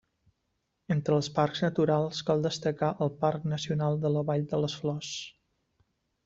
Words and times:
Entre 0.93 1.17
els 1.19 1.27
parcs 1.35 1.61
naturals 1.65 2.21
cal 2.29 2.41
destacar 2.47 2.89
el 3.07 3.13
Parc 3.21 3.45
Nacional 3.53 4.01
de 4.07 4.13
la 4.17 4.25
Vall 4.31 4.49
de 4.55 4.63
les 4.65 4.79
Flors. 4.83 5.13